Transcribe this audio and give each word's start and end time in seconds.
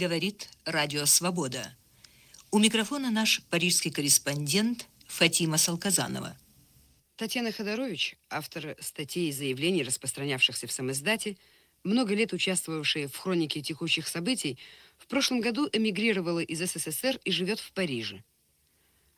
говорит 0.00 0.48
Радио 0.64 1.04
Свобода. 1.04 1.76
У 2.50 2.58
микрофона 2.58 3.10
наш 3.10 3.42
парижский 3.50 3.90
корреспондент 3.90 4.86
Фатима 5.06 5.58
Салказанова. 5.58 6.38
Татьяна 7.16 7.52
Ходорович, 7.52 8.16
автор 8.30 8.78
статей 8.80 9.28
и 9.28 9.32
заявлений, 9.32 9.82
распространявшихся 9.82 10.66
в 10.66 10.72
самоиздате, 10.72 11.36
много 11.84 12.14
лет 12.14 12.32
участвовавшая 12.32 13.08
в 13.08 13.16
хронике 13.18 13.60
текущих 13.60 14.08
событий, 14.08 14.58
в 14.96 15.06
прошлом 15.06 15.42
году 15.42 15.68
эмигрировала 15.70 16.40
из 16.40 16.60
СССР 16.60 17.20
и 17.26 17.30
живет 17.30 17.60
в 17.60 17.70
Париже. 17.72 18.24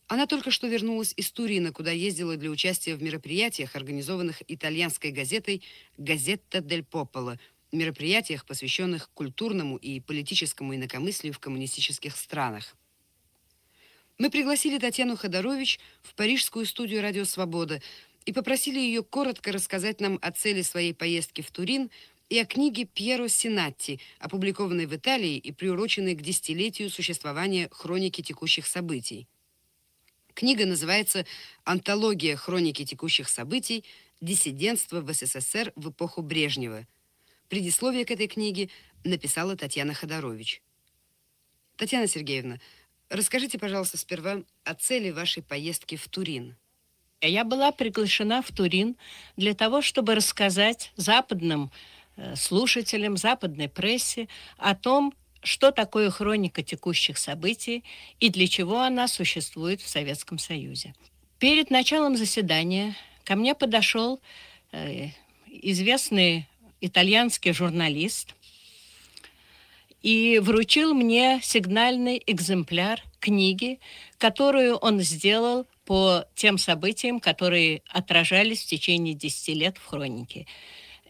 Она 0.09 0.27
только 0.27 0.51
что 0.51 0.67
вернулась 0.67 1.15
из 1.17 1.31
Турина, 1.31 1.73
куда 1.73 1.93
ездила 1.93 2.37
для 2.37 2.51
участия 2.51 2.97
в 2.97 3.03
мероприятиях, 3.05 3.77
организованных 3.77 4.43
итальянской 4.49 5.13
газетой 5.13 5.63
«Газетта 5.97 6.61
дель 6.61 6.83
Пополо», 6.83 7.39
мероприятиях, 7.73 8.45
посвященных 8.45 9.11
культурному 9.15 9.77
и 9.77 10.01
политическому 10.01 10.75
инакомыслию 10.75 11.33
в 11.33 11.39
коммунистических 11.39 12.17
странах. 12.17 12.77
Мы 14.19 14.31
пригласили 14.31 14.79
Татьяну 14.79 15.17
Ходорович 15.17 15.81
в 16.03 16.15
парижскую 16.15 16.67
студию 16.67 17.03
«Радио 17.03 17.25
Свобода» 17.25 17.83
и 18.25 18.33
попросили 18.33 18.79
ее 18.79 19.03
коротко 19.03 19.51
рассказать 19.51 20.01
нам 20.01 20.19
о 20.23 20.31
цели 20.31 20.63
своей 20.63 20.95
поездки 20.95 21.41
в 21.41 21.51
Турин 21.51 21.91
и 22.29 22.39
о 22.39 22.45
книге 22.45 22.85
Пьеро 22.85 23.29
Синатти, 23.29 24.01
опубликованной 24.19 24.87
в 24.87 24.95
Италии 24.95 25.37
и 25.37 25.51
приуроченной 25.51 26.15
к 26.15 26.23
десятилетию 26.23 26.89
существования 26.91 27.69
хроники 27.73 28.23
текущих 28.23 28.67
событий. 28.67 29.27
Книга 30.35 30.65
называется 30.65 31.27
«Антология 31.65 32.37
хроники 32.37 32.85
текущих 32.85 33.29
событий. 33.29 33.85
Диссидентство 34.21 35.01
в 35.01 35.13
СССР 35.13 35.73
в 35.75 35.91
эпоху 35.91 36.23
Брежнева». 36.23 36.87
Предисловие 37.53 38.07
к 38.07 38.11
этой 38.11 38.29
книге 38.29 38.71
написала 39.05 39.59
Татьяна 39.59 39.93
Ходорович. 39.93 40.63
Татьяна 41.77 42.07
Сергеевна, 42.07 42.59
расскажите, 43.11 43.59
пожалуйста, 43.59 43.99
сперва 43.99 44.43
о 44.65 44.75
цели 44.75 45.11
вашей 45.11 45.43
поездки 45.43 45.97
в 45.97 46.09
Турин. 46.09 46.57
Я 47.21 47.45
была 47.45 47.71
приглашена 47.71 48.41
в 48.41 48.51
Турин 48.53 48.97
для 49.37 49.53
того, 49.53 49.83
чтобы 49.83 50.15
рассказать 50.15 50.93
западным 50.97 51.71
э, 52.17 52.37
слушателям, 52.37 53.19
западной 53.19 53.69
прессе 53.69 54.29
о 54.57 54.75
том, 54.75 55.13
что 55.43 55.73
такое 55.73 56.09
хроника 56.09 56.63
текущих 56.63 57.19
событий 57.19 57.85
и 58.19 58.31
для 58.31 58.49
чего 58.49 58.81
она 58.81 59.07
существует 59.09 59.83
в 59.83 59.89
Советском 59.91 60.39
Союзе. 60.39 60.95
Перед 61.39 61.69
началом 61.69 62.17
заседания 62.17 62.97
ко 63.25 63.37
мне 63.37 63.55
подошел 63.55 64.23
э, 64.71 65.09
известный 65.47 66.49
итальянский 66.83 67.53
журналист, 67.53 68.35
и 70.03 70.41
вручил 70.41 70.95
мне 70.95 71.41
сигнальный 71.43 72.23
экземпляр 72.27 73.01
книги, 73.21 73.79
которую 74.19 74.77
он 74.77 75.01
сделал 75.01 75.67
по 75.85 76.25
тем 76.35 76.59
событиям, 76.59 77.21
которые 77.21 77.83
отражались 77.89 78.63
в 78.63 78.67
течение 78.67 79.15
10 79.15 79.49
лет 79.57 79.79
в 79.79 79.87
хронике. 79.87 80.47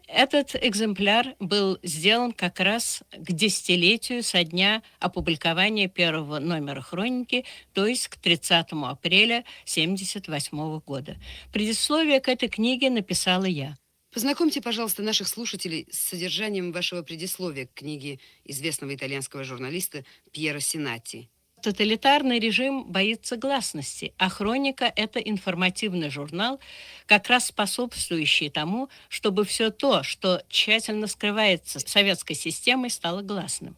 Этот 0.07 0.55
экземпляр 0.55 1.35
был 1.39 1.79
сделан 1.81 2.33
как 2.33 2.59
раз 2.59 3.01
к 3.13 3.31
десятилетию 3.31 4.21
со 4.21 4.43
дня 4.43 4.83
опубликования 4.99 5.87
первого 5.87 6.37
номера 6.37 6.81
хроники, 6.81 7.45
то 7.73 7.87
есть 7.87 8.09
к 8.09 8.17
30 8.17 8.67
апреля 8.73 9.43
1978 9.63 10.79
года. 10.81 11.15
Предисловие 11.51 12.19
к 12.19 12.27
этой 12.27 12.47
книге 12.47 12.91
написала 12.91 13.45
я. 13.45 13.75
Познакомьте, 14.13 14.61
пожалуйста, 14.61 15.01
наших 15.01 15.27
слушателей 15.27 15.87
с 15.91 15.97
содержанием 15.97 16.71
вашего 16.71 17.01
предисловия 17.01 17.65
к 17.65 17.73
книге 17.73 18.19
известного 18.45 18.93
итальянского 18.93 19.43
журналиста 19.43 20.05
Пьера 20.31 20.59
Синатти. 20.59 21.29
Тоталитарный 21.63 22.39
режим 22.39 22.83
боится 22.91 23.37
гласности, 23.37 24.13
а 24.19 24.29
«Хроника»— 24.29 24.91
это 24.95 25.17
информативный 25.19 26.11
журнал, 26.11 26.59
как 27.07 27.27
раз 27.27 27.47
способствующий 27.47 28.49
тому, 28.49 28.89
чтобы 29.09 29.45
все 29.45 29.71
то, 29.71 30.03
что 30.03 30.43
тщательно 30.47 31.07
скрывается 31.07 31.79
советской 31.79 32.35
системой, 32.35 32.91
стало 32.91 33.21
гласным. 33.23 33.75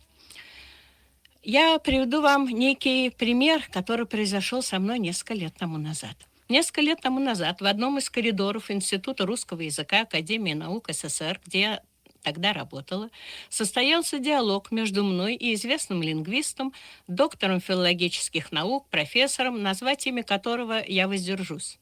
Я 1.43 1.79
приведу 1.79 2.21
вам 2.21 2.49
некий 2.49 3.09
пример, 3.09 3.65
который 3.71 4.05
произошел 4.05 4.61
со 4.61 4.79
мной 4.79 4.99
несколько 4.99 5.35
лет 5.35 5.53
тому 5.57 5.77
назад. 5.77 6.17
Несколько 6.47 6.81
лет 6.81 7.01
тому 7.01 7.19
назад 7.19 7.61
в 7.61 7.65
одном 7.65 7.97
из 7.97 8.09
коридоров 8.09 8.69
Института 8.69 9.25
русского 9.25 9.61
языка 9.61 10.01
Академии 10.01 10.53
наук 10.53 10.89
СССР, 10.91 11.41
где 11.43 11.59
я 11.59 11.81
тогда 12.21 12.53
работала, 12.53 13.09
состоялся 13.49 14.19
диалог 14.19 14.71
между 14.71 15.03
мной 15.03 15.35
и 15.35 15.55
известным 15.55 16.03
лингвистом, 16.03 16.71
доктором 17.07 17.61
филологических 17.61 18.51
наук, 18.51 18.87
профессором, 18.89 19.63
назвать 19.63 20.05
имя 20.05 20.21
которого 20.23 20.83
я 20.85 21.07
воздержусь. 21.07 21.79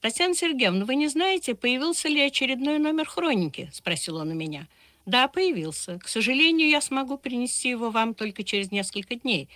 «Татьяна 0.00 0.34
Сергеевна, 0.34 0.84
вы 0.84 0.96
не 0.96 1.08
знаете, 1.08 1.54
появился 1.54 2.08
ли 2.08 2.20
очередной 2.20 2.78
номер 2.78 3.06
хроники?»– 3.06 3.70
спросил 3.72 4.16
он 4.16 4.32
у 4.32 4.34
меня. 4.34 4.68
«Да, 5.06 5.28
появился. 5.28 5.98
К 5.98 6.08
сожалению, 6.08 6.68
я 6.68 6.82
смогу 6.82 7.16
принести 7.16 7.70
его 7.70 7.88
вам 7.90 8.14
только 8.14 8.44
через 8.44 8.70
несколько 8.70 9.14
дней». 9.14 9.48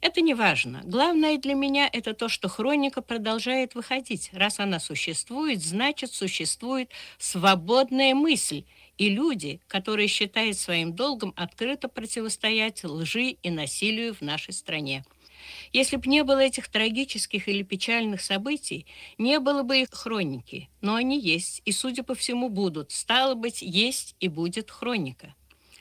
Это 0.00 0.20
не 0.20 0.34
важно. 0.34 0.82
Главное 0.84 1.38
для 1.38 1.54
меня 1.54 1.88
это 1.90 2.12
то, 2.14 2.28
что 2.28 2.48
хроника 2.48 3.00
продолжает 3.00 3.74
выходить. 3.74 4.30
Раз 4.32 4.60
она 4.60 4.78
существует, 4.78 5.62
значит, 5.62 6.12
существует 6.12 6.90
свободная 7.18 8.14
мысль. 8.14 8.64
И 8.98 9.10
люди, 9.10 9.60
которые 9.66 10.08
считают 10.08 10.56
своим 10.56 10.94
долгом 10.94 11.32
открыто 11.36 11.88
противостоять 11.88 12.84
лжи 12.84 13.36
и 13.42 13.50
насилию 13.50 14.14
в 14.14 14.22
нашей 14.22 14.54
стране. 14.54 15.04
Если 15.72 15.96
бы 15.96 16.08
не 16.08 16.24
было 16.24 16.40
этих 16.40 16.68
трагических 16.68 17.48
или 17.48 17.62
печальных 17.62 18.20
событий, 18.20 18.86
не 19.18 19.38
было 19.38 19.62
бы 19.62 19.80
их 19.80 19.90
хроники. 19.92 20.68
Но 20.80 20.94
они 20.94 21.20
есть, 21.20 21.62
и, 21.64 21.72
судя 21.72 22.02
по 22.02 22.14
всему, 22.14 22.48
будут. 22.48 22.90
Стало 22.90 23.34
быть, 23.34 23.62
есть 23.62 24.16
и 24.20 24.28
будет 24.28 24.70
хроника 24.70 25.34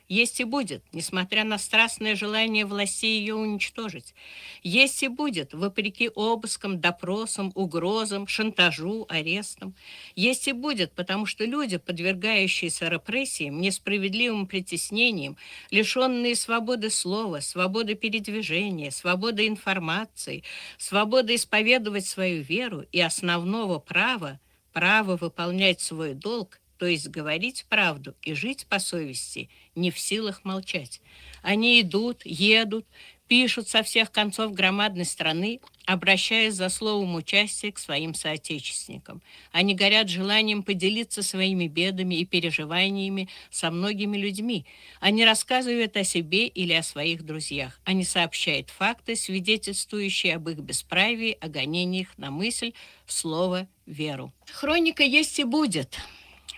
есть 0.07 0.39
и 0.39 0.43
будет, 0.43 0.83
несмотря 0.93 1.43
на 1.43 1.57
страстное 1.57 2.15
желание 2.15 2.65
властей 2.65 3.19
ее 3.19 3.35
уничтожить. 3.35 4.13
Есть 4.61 5.01
и 5.01 5.07
будет, 5.07 5.53
вопреки 5.53 6.09
обыскам, 6.13 6.79
допросам, 6.79 7.51
угрозам, 7.55 8.27
шантажу, 8.27 9.05
арестам. 9.09 9.75
Есть 10.15 10.47
и 10.47 10.51
будет, 10.51 10.91
потому 10.93 11.25
что 11.25 11.45
люди, 11.45 11.77
подвергающиеся 11.77 12.87
репрессиям, 12.87 13.59
несправедливым 13.59 14.45
притеснениям, 14.45 15.37
лишенные 15.71 16.35
свободы 16.35 16.89
слова, 16.89 17.39
свободы 17.39 17.95
передвижения, 17.95 18.91
свободы 18.91 19.47
информации, 19.47 20.43
свободы 20.77 21.35
исповедовать 21.35 22.05
свою 22.05 22.43
веру 22.43 22.85
и 22.91 23.01
основного 23.01 23.79
права, 23.79 24.39
право 24.71 25.17
выполнять 25.17 25.81
свой 25.81 26.13
долг– 26.13 26.59
то 26.77 26.85
есть 26.85 27.07
говорить 27.07 27.65
правду 27.69 28.15
и 28.21 28.33
жить 28.33 28.65
по 28.67 28.79
совести, 28.79 29.49
не 29.75 29.91
в 29.91 29.99
силах 29.99 30.43
молчать. 30.43 31.01
Они 31.41 31.81
идут, 31.81 32.25
едут, 32.25 32.85
пишут 33.27 33.67
со 33.67 33.83
всех 33.83 34.11
концов 34.11 34.53
громадной 34.53 35.05
страны, 35.05 35.59
обращаясь 35.85 36.53
за 36.53 36.69
словом 36.69 37.15
участия 37.15 37.71
к 37.71 37.79
своим 37.79 38.13
соотечественникам. 38.13 39.21
Они 39.51 39.73
горят 39.73 40.09
желанием 40.09 40.63
поделиться 40.63 41.23
своими 41.23 41.67
бедами 41.67 42.15
и 42.15 42.25
переживаниями 42.25 43.29
со 43.49 43.71
многими 43.71 44.17
людьми. 44.17 44.65
Они 44.99 45.25
рассказывают 45.25 45.95
о 45.97 46.03
себе 46.03 46.47
или 46.47 46.73
о 46.73 46.83
своих 46.83 47.23
друзьях. 47.23 47.79
Они 47.83 48.03
сообщают 48.03 48.69
факты, 48.69 49.15
свидетельствующие 49.15 50.35
об 50.35 50.49
их 50.49 50.57
бесправии, 50.57 51.37
о 51.39 51.47
гонениях 51.47 52.17
на 52.17 52.31
мысль, 52.31 52.73
в 53.05 53.13
слово, 53.13 53.67
веру. 53.85 54.33
Хроника 54.51 55.03
есть 55.03 55.39
и 55.39 55.43
будет 55.43 55.97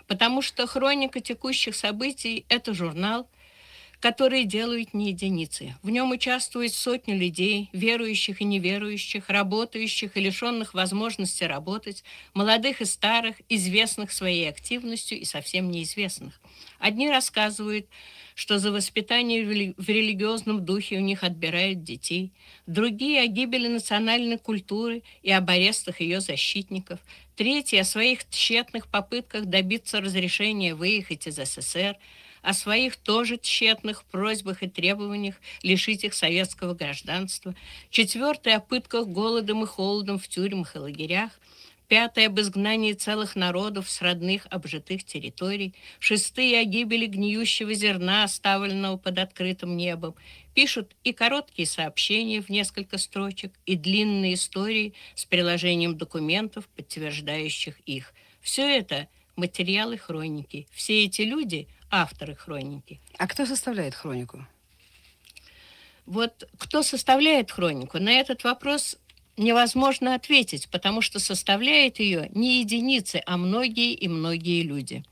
потому 0.07 0.41
что 0.41 0.65
хроника 0.67 1.19
текущих 1.19 1.75
событий– 1.75 2.45
это 2.49 2.73
журнал, 2.73 3.29
который 3.99 4.43
делают 4.43 4.93
не 4.93 5.09
единицы. 5.09 5.75
В 5.81 5.89
нем 5.89 6.11
участвуют 6.11 6.73
сотни 6.73 7.13
людей, 7.13 7.69
верующих 7.73 8.41
и 8.41 8.45
неверующих, 8.45 9.29
работающих 9.29 10.15
и 10.15 10.21
лишенных 10.21 10.73
возможности 10.73 11.43
работать, 11.43 12.03
молодых 12.33 12.81
и 12.81 12.85
старых, 12.85 13.37
известных 13.49 14.11
своей 14.11 14.47
активностью 14.49 15.19
и 15.19 15.25
совсем 15.25 15.71
неизвестных. 15.71 16.39
Одни 16.79 17.09
рассказывают, 17.09 17.87
что 18.37 18.59
за 18.59 18.71
воспитание 18.71 19.73
в 19.77 19.89
религиозном 19.89 20.63
духе 20.63 20.97
у 20.97 20.99
них 20.99 21.23
отбирают 21.23 21.83
детей, 21.83 22.31
другие 22.67 23.21
о 23.23 23.25
гибели 23.25 23.67
национальной 23.67 24.37
культуры 24.37 25.01
и 25.23 25.31
об 25.31 25.49
арестах 25.49 26.01
ее 26.01 26.21
защитников, 26.21 26.99
третьи 27.35 27.79
о 27.79 27.83
своих 27.83 28.29
тщетных 28.29 28.89
попытках 28.89 29.45
добиться 29.45 30.01
разрешения 30.01 30.75
выехать 30.75 31.25
из 31.25 31.37
СССР, 31.37 31.97
о 32.43 32.53
своих 32.53 32.97
тоже 32.97 33.39
тщетных 33.39 34.03
просьбах 34.03 34.61
и 34.61 34.67
требованиях 34.67 35.37
лишить 35.63 36.03
их 36.03 36.13
советского 36.13 36.75
гражданства, 36.75 37.55
четвертый 37.89 38.53
о 38.53 38.59
пытках 38.59 39.07
голодом 39.07 39.63
и 39.63 39.65
холодом 39.65 40.19
в 40.19 40.27
тюрьмах 40.27 40.75
и 40.75 40.79
лагерях, 40.79 41.31
пятый 41.87 42.27
об 42.27 42.39
изгнании 42.39 42.93
целых 42.93 43.35
народов 43.35 43.89
с 43.89 44.01
родных 44.01 44.47
обжитых 44.49 45.03
территорий, 45.03 45.73
шестые 45.99 46.59
о 46.59 46.63
гибели 46.63 47.05
гниющего 47.05 47.73
зерна, 47.73 48.23
оставленного 48.23 48.97
под 48.97 49.19
открытым 49.19 49.77
небом, 49.77 50.15
пишут 50.53 50.95
и 51.03 51.13
короткие 51.13 51.67
сообщения 51.67 52.41
в 52.41 52.49
несколько 52.49 52.97
строчек, 52.97 53.53
и 53.65 53.75
длинные 53.75 54.33
истории 54.33 54.93
с 55.15 55.25
приложением 55.25 55.97
документов, 55.97 56.67
подтверждающих 56.75 57.79
их. 57.85 58.13
Все 58.41 58.77
это 58.77 59.07
материалы 59.35 59.97
хроники. 59.97 60.67
Все 60.71 61.05
эти 61.05 61.21
люди– 61.21 61.67
авторы 61.91 62.35
хроники. 62.35 62.99
А 63.17 63.27
кто 63.27 63.45
составляет 63.45 63.95
хронику? 63.95 64.45
Вот 66.05 66.49
кто 66.57 66.83
составляет 66.83 67.51
хронику? 67.51 67.99
На 67.99 68.11
этот 68.13 68.43
вопрос 68.43 68.97
невозможно 69.37 70.15
ответить, 70.15 70.67
потому 70.69 71.01
что 71.01 71.19
составляет 71.19 71.99
ее 71.99 72.29
не 72.33 72.59
единицы, 72.59 73.21
а 73.25 73.37
многие 73.37 73.93
и 73.93 74.07
многие 74.07 74.63
люди. 74.63 75.03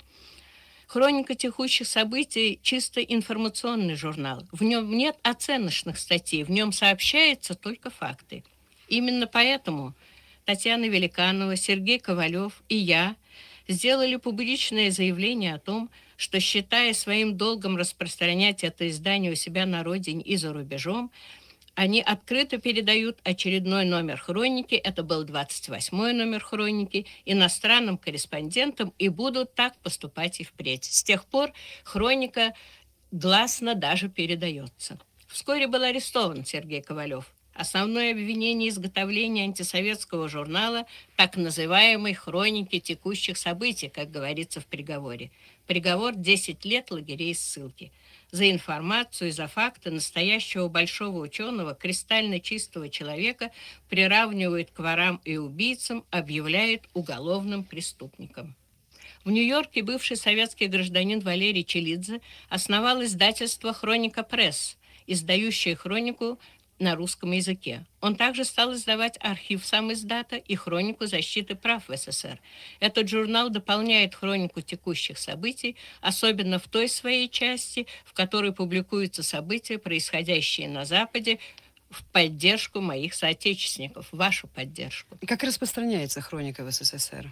Хроника 0.88 1.36
текущих 1.36 1.88
событий– 1.88 2.60
чисто 2.64 3.02
информационный 3.02 3.96
журнал. 3.96 4.44
В 4.52 4.64
нем 4.64 4.96
нет 4.96 5.18
оценочных 5.24 5.98
статей, 5.98 6.44
в 6.44 6.52
нем 6.52 6.72
сообщаются 6.72 7.56
только 7.56 7.90
факты. 7.90 8.44
Именно 8.88 9.28
поэтому 9.28 9.94
Татьяна 10.46 10.86
Великанова, 10.86 11.56
Сергей 11.56 12.00
Ковалев 12.00 12.62
и 12.70 12.78
я 12.78 13.16
сделали 13.68 14.16
публичное 14.16 14.92
заявление 14.92 15.56
о 15.56 15.60
том, 15.60 15.90
что, 16.18 16.40
считая 16.40 16.94
своим 16.94 17.36
долгом 17.36 17.78
распространять 17.78 18.64
это 18.64 18.88
издание 18.90 19.32
у 19.32 19.36
себя 19.36 19.66
на 19.66 19.84
родине 19.84 20.22
и 20.22 20.38
за 20.38 20.54
рубежом, 20.54 21.12
они 21.76 22.02
открыто 22.02 22.58
передают 22.58 23.20
очередной 23.24 23.86
номер 23.86 24.18
хроники, 24.18 24.76
это 24.76 25.04
был 25.04 25.26
28-й 25.26 26.14
номер 26.14 26.42
хроники, 26.42 27.06
иностранным 27.26 27.98
корреспондентам 27.98 28.94
и 28.98 29.10
будут 29.10 29.54
так 29.56 29.78
поступать 29.80 30.40
и 30.40 30.46
впредь. 30.46 30.86
С 30.86 31.04
тех 31.04 31.26
пор 31.26 31.52
хроника 31.84 32.54
гласно 33.12 33.76
даже 33.76 34.08
передается. 34.08 34.98
Вскоре 35.28 35.68
был 35.68 35.84
арестован 35.84 36.46
Сергей 36.46 36.82
Ковалев. 36.82 37.35
Основное 37.56 38.12
обвинение 38.12 38.68
изготовления 38.68 39.46
антисоветского 39.46 40.28
журнала 40.28 40.86
так 41.16 41.38
называемой 41.38 42.14
хроники 42.14 42.82
текущих 42.82 43.38
событий, 43.38 43.88
как 43.88 44.12
говорится 44.12 44.60
в 44.60 44.66
приговоре. 44.66 45.32
Приговор 45.66 46.16
10 46.16 46.66
лет 46.66 46.92
лагерей 46.92 47.34
ссылки. 47.34 47.94
За 48.30 48.52
информацию 48.52 49.30
и 49.30 49.32
за 49.32 49.48
факты 49.48 49.90
настоящего 49.90 50.68
большого 50.68 51.20
ученого, 51.20 51.76
кристально 51.76 52.42
чистого 52.42 52.90
человека 52.90 53.52
приравнивают 53.88 54.72
к 54.72 54.80
ворам 54.80 55.22
и 55.24 55.38
убийцам, 55.38 56.04
объявляют 56.12 56.82
уголовным 56.94 57.64
преступником. 57.64 58.54
В 59.24 59.32
Нью-Йорке 59.32 59.82
бывший 59.82 60.18
советский 60.18 60.68
гражданин 60.68 61.22
Валерий 61.22 61.64
Челидзе 61.64 62.20
основал 62.50 63.02
издательство 63.02 63.72
«Хроника 63.72 64.24
Пресс», 64.24 64.78
издающее 65.08 65.76
хронику 65.76 66.38
на 66.80 66.96
русском 66.96 67.32
языке. 67.32 67.86
Он 68.02 68.16
также 68.16 68.44
стал 68.44 68.74
издавать 68.74 69.18
архив 69.22 69.66
сам 69.66 69.94
издата 69.94 70.36
и 70.36 70.56
хронику 70.56 71.06
защиты 71.06 71.56
прав 71.56 71.88
в 71.88 71.96
СССР. 71.96 72.40
Этот 72.80 73.08
журнал 73.08 73.50
дополняет 73.50 74.14
хронику 74.14 74.62
текущих 74.62 75.18
событий, 75.18 75.76
особенно 76.02 76.60
в 76.60 76.68
той 76.68 76.90
своей 76.90 77.30
части, 77.30 77.88
в 78.04 78.14
которой 78.14 78.52
публикуются 78.52 79.24
события, 79.24 79.78
происходящие 79.78 80.68
на 80.68 80.86
Западе, 80.86 81.40
в 81.90 82.04
поддержку 82.04 82.82
моих 82.82 83.14
соотечественников, 83.14 84.08
вашу 84.12 84.48
поддержку. 84.48 85.18
Как 85.26 85.44
распространяется 85.44 86.20
хроника 86.20 86.64
в 86.64 86.72
СССР? 86.72 87.32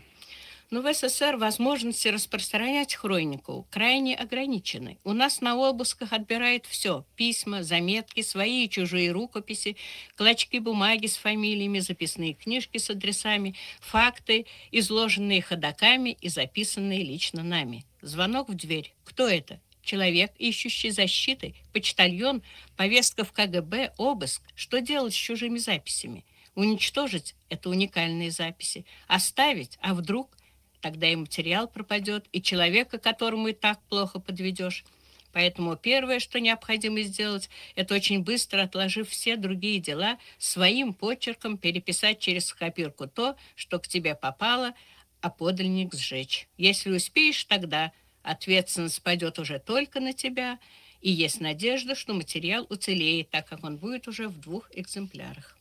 Но 0.73 0.81
в 0.81 0.91
СССР 0.91 1.37
возможности 1.37 2.07
распространять 2.07 2.95
хронику 2.95 3.67
крайне 3.69 4.15
ограничены. 4.15 4.97
У 5.03 5.13
нас 5.13 5.39
на 5.39 5.55
обысках 5.55 6.13
отбирают 6.13 6.65
все– 6.65 7.05
письма, 7.15 7.61
заметки, 7.61 8.23
свои 8.23 8.65
и 8.65 8.69
чужие 8.71 9.11
рукописи, 9.11 9.77
клочки 10.15 10.57
бумаги 10.57 11.05
с 11.05 11.15
фамилиями, 11.15 11.77
записные 11.77 12.33
книжки 12.33 12.79
с 12.79 12.89
адресами, 12.89 13.53
факты, 13.81 14.47
изложенные 14.71 15.43
ходаками 15.43 16.17
и 16.19 16.27
записанные 16.27 17.03
лично 17.03 17.43
нами. 17.43 17.85
Звонок 18.01 18.49
в 18.49 18.55
дверь. 18.55 18.95
Кто 19.03 19.27
это? 19.27 19.59
Человек, 19.83 20.31
ищущий 20.39 20.89
защиты, 20.89 21.53
почтальон, 21.71 22.41
повестка 22.75 23.23
в 23.23 23.31
КГБ, 23.31 23.93
обыск. 23.97 24.41
Что 24.55 24.81
делать 24.81 25.13
с 25.13 25.17
чужими 25.17 25.59
записями? 25.59 26.25
Уничтожить– 26.55 27.35
это 27.49 27.69
уникальные 27.69 28.31
записи. 28.31 28.87
Оставить, 29.07 29.77
а 29.79 29.93
вдруг– 29.93 30.35
Тогда 30.83 31.07
и 31.07 31.15
материал 31.15 31.69
пропадет, 31.69 32.25
и 32.33 32.41
человека, 32.41 32.97
которому 32.97 33.47
и 33.47 33.53
так 33.53 33.81
плохо 33.83 34.19
подведешь. 34.19 34.83
Поэтому 35.31 35.77
первое, 35.77 36.19
что 36.19 36.41
необходимо 36.41 37.03
сделать, 37.03 37.49
это 37.75 37.95
очень 37.95 38.21
быстро, 38.21 38.63
отложив 38.63 39.07
все 39.07 39.37
другие 39.37 39.79
дела, 39.79 40.17
своим 40.37 40.93
почерком 40.93 41.57
переписать 41.57 42.19
через 42.19 42.51
копирку 42.51 43.07
то, 43.07 43.37
что 43.55 43.79
к 43.79 43.87
тебе 43.87 44.13
попало, 44.13 44.73
а 45.21 45.29
подальник 45.29 45.93
сжечь. 45.93 46.49
Если 46.57 46.91
успеешь, 46.91 47.45
тогда 47.45 47.93
ответственность 48.21 49.01
пойдет 49.01 49.39
уже 49.39 49.59
только 49.59 50.01
на 50.01 50.11
тебя, 50.11 50.59
и 50.99 51.09
есть 51.09 51.39
надежда, 51.39 51.95
что 51.95 52.13
материал 52.13 52.67
уцелеет, 52.69 53.29
так 53.29 53.47
как 53.47 53.63
он 53.63 53.77
будет 53.77 54.09
уже 54.09 54.27
в 54.27 54.37
двух 54.37 54.69
экземплярах. 54.75 55.57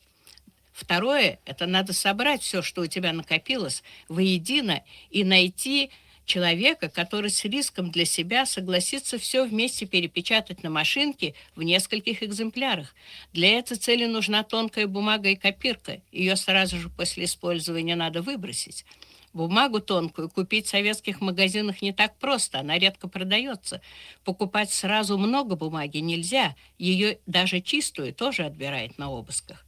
Второе, 0.72 1.38
это 1.44 1.66
надо 1.66 1.92
собрать 1.92 2.42
все, 2.42 2.62
что 2.62 2.82
у 2.82 2.86
тебя 2.86 3.12
накопилось, 3.12 3.82
воедино 4.08 4.82
и 5.10 5.22
найти 5.22 5.90
человека, 6.24 6.88
который 6.88 7.30
с 7.30 7.44
риском 7.44 7.90
для 7.90 8.04
себя 8.04 8.46
согласится 8.46 9.18
все 9.18 9.44
вместе 9.44 9.86
перепечатать 9.86 10.62
на 10.62 10.70
машинке 10.70 11.34
в 11.56 11.62
нескольких 11.62 12.22
экземплярах. 12.22 12.94
Для 13.32 13.58
этой 13.58 13.76
цели 13.76 14.06
нужна 14.06 14.42
тонкая 14.42 14.86
бумага 14.86 15.30
и 15.30 15.36
копирка. 15.36 16.00
Ее 16.10 16.36
сразу 16.36 16.78
же 16.78 16.88
после 16.88 17.24
использования 17.24 17.96
надо 17.96 18.22
выбросить. 18.22 18.84
Бумагу 19.32 19.80
тонкую 19.80 20.28
купить 20.28 20.66
в 20.66 20.70
советских 20.70 21.22
магазинах 21.22 21.80
не 21.80 21.92
так 21.92 22.16
просто, 22.18 22.60
она 22.60 22.78
редко 22.78 23.08
продается. 23.08 23.80
Покупать 24.24 24.70
сразу 24.70 25.16
много 25.16 25.56
бумаги 25.56 25.98
нельзя, 25.98 26.54
ее 26.78 27.18
даже 27.26 27.62
чистую 27.62 28.12
тоже 28.12 28.44
отбирает 28.44 28.98
на 28.98 29.10
обысках. 29.10 29.64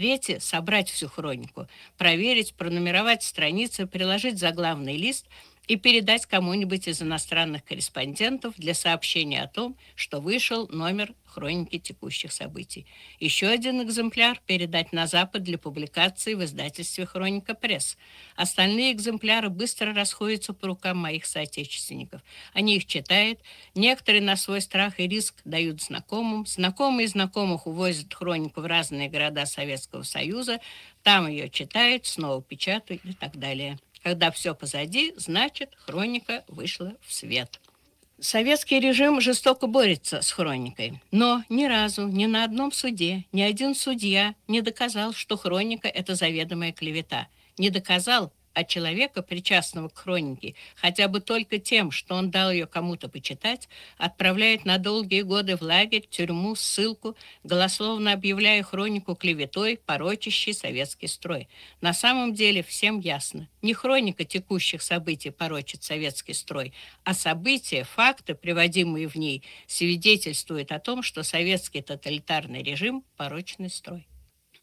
Третье– 0.00 0.38
собрать 0.40 0.88
всю 0.88 1.08
хронику, 1.10 1.66
проверить, 1.98 2.54
пронумеровать 2.54 3.22
страницы, 3.22 3.86
приложить 3.86 4.38
заглавный 4.38 4.96
лист 4.96 5.26
и 5.66 5.76
передать 5.76 6.26
кому-нибудь 6.26 6.88
из 6.88 7.00
иностранных 7.00 7.64
корреспондентов 7.64 8.54
для 8.56 8.74
сообщения 8.74 9.42
о 9.42 9.48
том, 9.48 9.76
что 9.94 10.20
вышел 10.20 10.66
номер 10.68 11.14
хроники 11.24 11.78
текущих 11.78 12.32
событий. 12.32 12.86
Еще 13.20 13.46
один 13.46 13.82
экземпляр 13.82 14.40
передать 14.46 14.92
на 14.92 15.06
Запад 15.06 15.44
для 15.44 15.58
публикации 15.58 16.34
в 16.34 16.44
издательстве 16.44 17.06
«Хроника 17.06 17.54
Пресс». 17.54 17.96
Остальные 18.34 18.92
экземпляры 18.92 19.48
быстро 19.48 19.94
расходятся 19.94 20.52
по 20.52 20.66
рукам 20.66 20.98
моих 20.98 21.24
соотечественников. 21.24 22.20
Они 22.52 22.76
их 22.76 22.86
читают, 22.86 23.38
некоторые 23.74 24.22
на 24.22 24.36
свой 24.36 24.60
страх 24.60 24.98
и 24.98 25.06
риск 25.06 25.36
дают 25.44 25.80
знакомым, 25.82 26.46
знакомые 26.46 27.06
знакомых 27.06 27.66
увозят 27.66 28.12
хронику 28.12 28.60
в 28.60 28.66
разные 28.66 29.08
города 29.08 29.46
Советского 29.46 30.02
Союза, 30.02 30.58
там 31.02 31.28
ее 31.28 31.48
читают, 31.48 32.06
снова 32.06 32.42
печатают 32.42 33.04
и 33.04 33.12
так 33.12 33.38
далее. 33.38 33.78
Когда 34.02 34.30
все 34.30 34.54
позади, 34.54 35.12
значит, 35.16 35.74
хроника 35.76 36.44
вышла 36.48 36.94
в 37.06 37.12
свет. 37.12 37.60
Советский 38.18 38.80
режим 38.80 39.20
жестоко 39.20 39.66
борется 39.66 40.20
с 40.20 40.30
хроникой, 40.30 41.00
но 41.10 41.42
ни 41.48 41.64
разу, 41.64 42.06
ни 42.06 42.26
на 42.26 42.44
одном 42.44 42.70
суде, 42.70 43.24
ни 43.32 43.40
один 43.40 43.74
судья 43.74 44.34
не 44.46 44.60
доказал, 44.60 45.14
что 45.14 45.38
хроника– 45.38 45.88
это 45.88 46.14
заведомая 46.14 46.72
клевета. 46.72 47.28
Не 47.56 47.70
доказал, 47.70 48.30
а 48.52 48.64
человека, 48.64 49.22
причастного 49.22 49.88
к 49.88 49.98
хронике, 49.98 50.54
хотя 50.76 51.08
бы 51.08 51.20
только 51.20 51.58
тем, 51.58 51.90
что 51.90 52.14
он 52.14 52.30
дал 52.30 52.50
ее 52.50 52.66
кому-то 52.66 53.08
почитать, 53.08 53.68
отправляет 53.96 54.64
на 54.64 54.78
долгие 54.78 55.22
годы 55.22 55.56
в 55.56 55.62
лагерь, 55.62 56.06
тюрьму, 56.08 56.54
ссылку, 56.54 57.16
голословно 57.44 58.12
объявляя 58.12 58.62
хронику 58.62 59.14
клеветой, 59.14 59.78
порочащей 59.78 60.52
советский 60.52 61.06
строй. 61.06 61.48
На 61.80 61.92
самом 61.92 62.34
деле 62.34 62.62
всем 62.62 62.98
ясно, 62.98 63.48
не 63.62 63.74
хроника 63.74 64.24
текущих 64.24 64.82
событий 64.82 65.30
порочит 65.30 65.82
советский 65.82 66.34
строй, 66.34 66.72
а 67.04 67.14
события, 67.14 67.84
факты, 67.84 68.34
приводимые 68.34 69.08
в 69.08 69.16
ней, 69.16 69.42
свидетельствуют 69.66 70.72
о 70.72 70.80
том, 70.80 71.02
что 71.02 71.22
советский 71.22 71.82
тоталитарный 71.82 72.62
режим– 72.62 73.04
порочный 73.16 73.70
строй. 73.70 74.06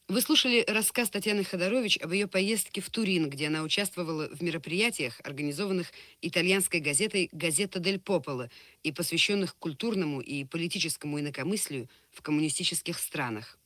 Вы 0.10 0.22
слушали 0.22 0.64
рассказ 0.66 1.10
Татьяны 1.10 1.44
Ходорович 1.44 1.98
об 1.98 2.14
ее 2.14 2.28
поездке 2.28 2.80
в 2.80 2.90
Турин, 2.90 3.30
где 3.30 3.48
она 3.48 3.62
участвовала 3.62 4.30
в 4.30 4.42
мероприятиях, 4.42 5.20
организованных 5.22 5.92
итальянской 6.22 6.80
газетой 6.80 7.28
«Газета 7.34 7.80
дель 7.80 8.00
Пополо» 8.00 8.50
и 8.84 8.94
посвященных 8.94 9.58
культурному 9.58 10.22
и 10.22 10.46
политическому 10.46 11.20
инакомыслию 11.20 11.90
в 12.10 12.22
коммунистических 12.22 13.00
странах. 13.00 13.60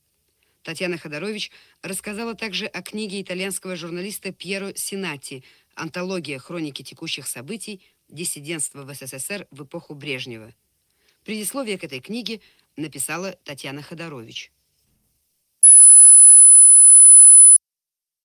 Татьяна 0.64 0.98
Ходорович 0.98 1.52
рассказала 1.80 2.34
также 2.34 2.66
о 2.66 2.82
книге 2.82 3.22
итальянского 3.22 3.76
журналиста 3.76 4.32
Пьеро 4.32 4.72
Синати 4.74 5.44
«Антология 5.76 6.40
хроники 6.40 6.82
текущих 6.82 7.28
событий. 7.28 7.80
Диссидентство 8.08 8.82
в 8.82 8.92
СССР 8.92 9.46
в 9.52 9.62
эпоху 9.62 9.94
Брежнева». 9.94 10.52
Предисловие 11.24 11.78
к 11.78 11.84
этой 11.84 12.00
книге 12.00 12.40
написала 12.76 13.38
Татьяна 13.44 13.80
Ходорович. 13.80 14.50